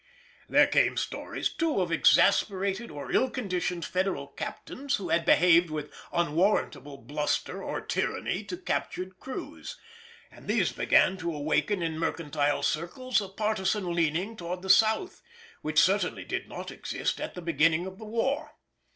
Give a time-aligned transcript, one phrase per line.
[0.49, 5.93] There came stories, too, of exasperated or ill conditioned Federal captains who had behaved with
[6.11, 9.79] unwarrantable bluster or tyranny to captured crews,
[10.31, 15.21] and these began to awaken in mercantile circles a partisan leaning towards the South,
[15.61, 18.55] which certainly did not exist at the beginning of the war.